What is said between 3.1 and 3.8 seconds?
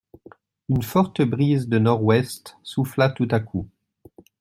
à coup.